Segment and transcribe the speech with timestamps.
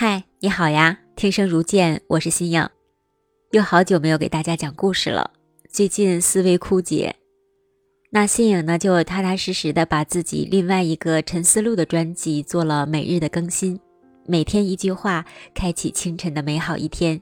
[0.00, 1.00] 嗨，你好呀！
[1.16, 2.68] 听声如见，我是新颖，
[3.50, 5.32] 又好久没有给大家讲故事了。
[5.68, 7.16] 最近思维枯竭，
[8.10, 13.80] 那新颖呢就踏踏实实的把自己另外一个陈思路的专辑做了每日的更新，
[14.24, 17.20] 每天一句话，开启清晨的美好一天。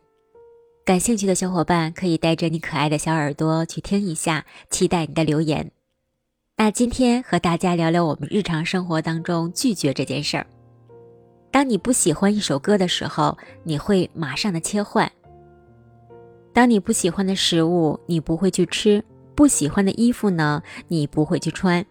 [0.85, 5.71] 感兴趣的小伙伴可以带着你可爱的小耳朵去听一下，期待你的留言。
[6.59, 10.47] 那今天和大家聊聊我们日常生活当中拒绝这件事儿。
[11.57, 15.09] 当你不喜欢一首歌的时候，你会马上的切换；
[16.53, 19.01] 当你不喜欢的食物，你不会去吃；
[19.35, 21.83] 不喜欢的衣服呢，你不会去穿。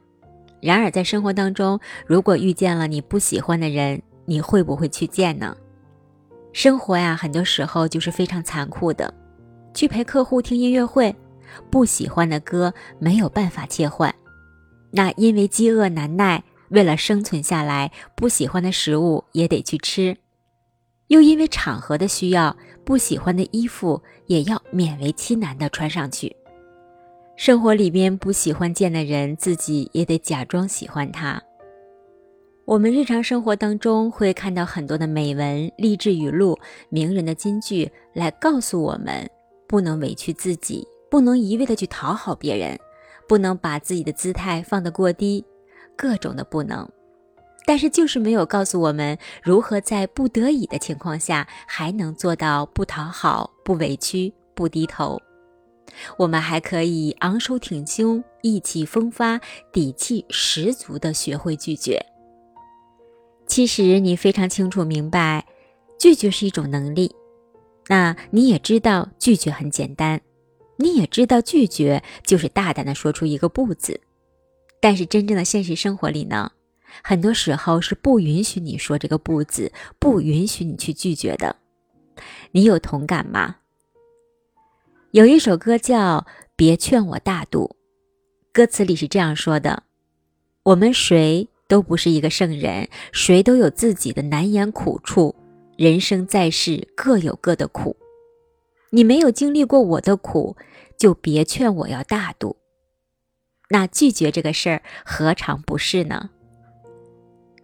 [0.61, 5.57] 然而在生活当中，如果遇见了你不喜欢的人，你会不会去见呢？
[6.53, 9.11] 生活呀，很多时候就是非常残酷的。
[9.73, 11.15] 去陪客户听音乐会，
[11.71, 14.13] 不喜欢的歌没有办法切换，
[14.91, 16.43] 那因为饥饿难耐。
[16.69, 20.17] 为了生存下来，不喜欢的食物也得去吃，
[21.07, 26.35] 又因为场合的需要，不喜欢的衣服也要勉为其难的穿上去。
[27.35, 31.41] 生活里边不喜欢见的人，自己也得假装喜欢他。
[32.63, 36.57] 我们日常生活当中会看到很多的美文、励志语录、
[36.89, 39.29] 名人的金句，来告诉我们
[39.67, 42.79] 不能委屈自己，不能一味的去讨好别人，
[43.27, 45.45] 不能把自己的姿态放得过低。
[45.95, 46.87] 各种的不能，
[47.65, 55.21] 但是就是没有告诉我们如何在不得已的情况下还能做到不讨好、不委屈、不低头。
[56.17, 59.39] 我们还可以昂首挺胸、意气风发、
[59.71, 62.03] 底气十足的学会拒绝。
[63.47, 65.45] 其实你非常清楚明白，
[65.99, 67.15] 拒绝是一种能力。
[67.87, 70.19] 那你也知道拒绝很简单，
[70.77, 74.01] 你也知道拒绝就是大胆的说出一个不字。
[74.85, 76.51] 但是真正的现实生活里呢，
[77.03, 81.55] 很多时候是不允许你说这个不字，不允许你去拒绝的。
[82.51, 83.55] 你有同感吗？
[85.09, 86.19] 有一首歌叫
[86.55, 87.75] 《别劝我大度》，
[88.53, 89.81] 歌词里是这样说的
[90.61, 95.33] ：“我们谁都不是一个圣人，谁都有自己的难言苦处。
[95.77, 97.97] 人生在世，各有各的苦。
[98.91, 100.55] 你没有经历过我的苦，
[100.95, 102.57] 就别劝我要大度。”
[103.75, 106.29] 那拒绝这个事儿何尝不是呢？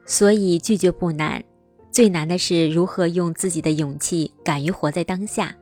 [0.06, 1.42] 所以拒绝不难，
[1.90, 5.56] 最难的是如何用自己的勇气敢于活在当下。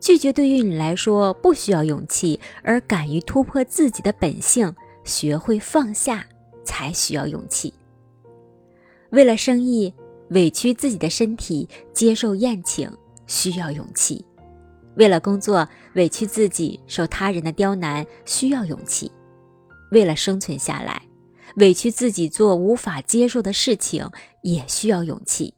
[0.00, 4.74] 拒绝对于你来说不需要勇气，而敢于突破自己的本性，
[5.04, 6.26] 学会放下
[6.64, 7.72] 才需要勇气。
[9.10, 9.94] 为了生意
[10.30, 12.90] 委屈自己的身体，接受宴请
[13.28, 14.24] 需要勇气；
[14.96, 19.08] 为了工作委屈自己，受他人的刁难需要勇气。
[19.92, 21.02] 为了生存下来，
[21.56, 24.10] 委屈自己做无法接受的事情，
[24.42, 25.54] 也需要勇气。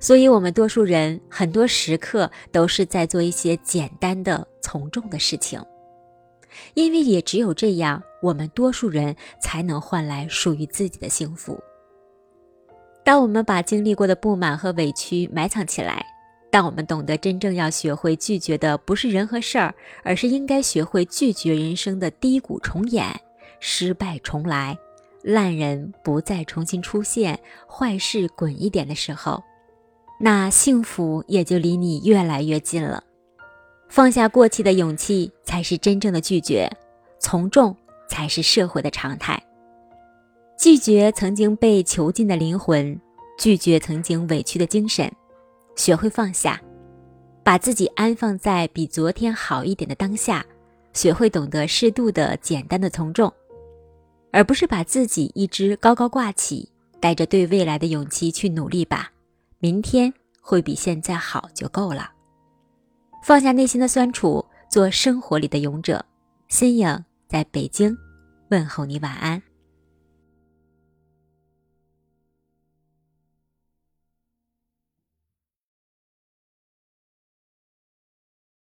[0.00, 5.62] 所以，我们多数人很多时刻都是在做一些简单的从众的事情，
[6.72, 11.62] 因为也只有这样，我们多数人才能换来属于自己的幸福。
[13.04, 16.13] 当我们把经历过的不满和委屈埋藏起来。
[16.54, 23.20] 当我们懂得真正要学会拒绝的不是人和事儿，而是应该学会拒绝人生的低谷重演、
[23.58, 24.78] 失败重来、
[25.24, 29.42] 烂人不再重新出现、坏事滚一点的时候，
[30.20, 33.02] 那幸福也就离你越来越近了。
[33.88, 36.70] 放下过气的勇气，才是真正的拒绝；
[37.18, 37.76] 从众
[38.08, 39.42] 才是社会的常态。
[40.56, 42.96] 拒绝曾经被囚禁的灵魂，
[43.40, 45.12] 拒绝曾经委屈的精神。
[45.76, 46.60] 学会放下，
[47.42, 50.44] 把自己安放在比昨天好一点的当下，
[50.92, 53.32] 学会懂得适度的简单的从众，
[54.32, 56.70] 而不是把自己一直高高挂起，
[57.00, 59.10] 带着对未来的勇气去努力吧。
[59.58, 62.10] 明天会比现在好就够了。
[63.22, 66.04] 放下内心的酸楚，做生活里的勇者。
[66.48, 67.96] 新颖在北京，
[68.50, 69.42] 问候你晚安。